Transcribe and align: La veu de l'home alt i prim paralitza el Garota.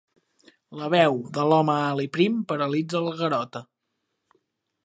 La 0.79 0.87
veu 0.93 1.19
de 1.35 1.45
l'home 1.51 1.75
alt 1.91 2.05
i 2.07 2.09
prim 2.17 2.39
paralitza 2.53 3.01
el 3.03 3.13
Garota. 3.23 3.63